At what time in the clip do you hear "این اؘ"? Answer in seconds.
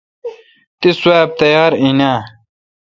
1.83-2.17